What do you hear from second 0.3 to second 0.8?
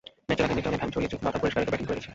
আগে নেটে অনেক